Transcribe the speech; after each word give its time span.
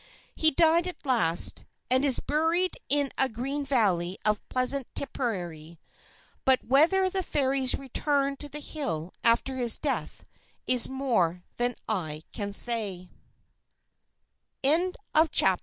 He 0.35 0.49
died 0.49 0.87
at 0.87 1.05
last; 1.05 1.63
and 1.87 2.03
is 2.03 2.19
buried 2.19 2.75
in 2.89 3.11
a 3.19 3.29
green 3.29 3.63
valley 3.63 4.17
of 4.25 4.41
pleasant 4.49 4.87
Tipperary. 4.95 5.79
But 6.43 6.63
whether 6.65 7.07
the 7.07 7.21
Fairies 7.21 7.75
returned 7.75 8.39
to 8.39 8.49
the 8.49 8.61
hill 8.61 9.11
after 9.23 9.57
his 9.57 9.77
death 9.77 10.25
is 10.65 10.89
more 10.89 11.43
than 11.57 11.75
I 11.87 12.23
can 12.31 12.51
say. 12.51 13.11